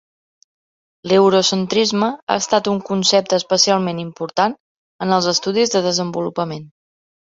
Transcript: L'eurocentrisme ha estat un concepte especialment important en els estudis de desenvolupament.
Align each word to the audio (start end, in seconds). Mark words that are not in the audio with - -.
L'eurocentrisme 1.09 2.07
ha 2.15 2.37
estat 2.45 2.69
un 2.73 2.81
concepte 2.89 3.39
especialment 3.41 4.01
important 4.05 4.57
en 5.07 5.17
els 5.19 5.29
estudis 5.37 5.75
de 5.77 5.83
desenvolupament. 5.91 6.67